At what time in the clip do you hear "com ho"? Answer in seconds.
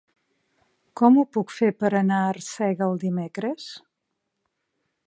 1.01-1.25